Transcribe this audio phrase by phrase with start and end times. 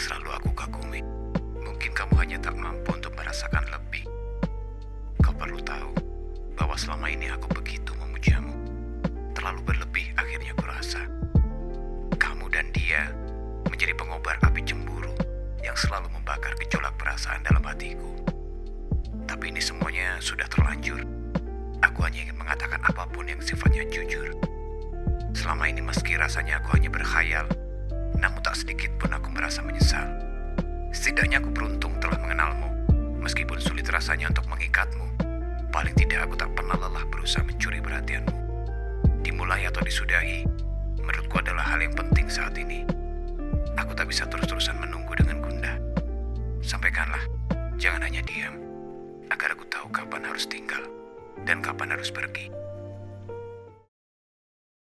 [0.00, 1.04] selalu aku kagumi.
[1.60, 4.08] Mungkin kamu hanya tak mampu untuk merasakan lebih.
[5.20, 5.92] Kau perlu tahu
[6.56, 8.56] bahwa selama ini aku begitu memujamu.
[9.36, 11.04] Terlalu berlebih akhirnya kurasa.
[12.16, 13.12] Kamu dan dia
[13.68, 15.12] menjadi pengobar api cemburu
[15.60, 18.08] yang selalu membakar gejolak perasaan dalam hatiku.
[19.28, 21.04] Tapi ini semuanya sudah terlanjur.
[21.84, 24.32] Aku hanya ingin mengatakan apa pun yang sifatnya jujur.
[25.36, 27.46] Selama ini meski rasanya aku hanya berkhayal,
[28.16, 30.04] namun tak sedikit pun merasa menyesal.
[30.92, 32.68] Setidaknya aku beruntung telah mengenalmu,
[33.24, 35.08] meskipun sulit rasanya untuk mengikatmu.
[35.72, 38.36] Paling tidak aku tak pernah lelah berusaha mencuri perhatianmu.
[39.24, 40.44] Dimulai atau disudahi,
[41.00, 42.84] menurutku adalah hal yang penting saat ini.
[43.80, 45.80] Aku tak bisa terus-terusan menunggu dengan gundah.
[46.60, 47.24] Sampaikanlah,
[47.80, 48.60] jangan hanya diam,
[49.32, 50.84] agar aku tahu kapan harus tinggal
[51.48, 52.59] dan kapan harus pergi.